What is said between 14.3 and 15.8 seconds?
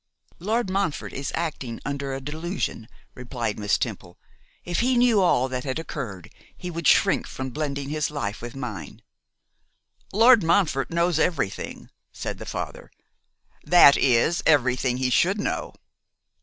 everything he should know.